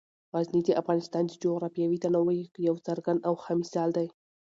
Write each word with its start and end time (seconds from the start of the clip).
غزني 0.35 0.61
د 0.65 0.69
افغانستان 0.81 1.23
د 1.27 1.31
جغرافیوي 1.43 1.97
تنوع 2.03 2.29
یو 2.67 2.75
څرګند 2.87 3.19
او 3.27 3.33
ښه 3.43 3.53
مثال 3.61 3.89
دی. 3.97 4.07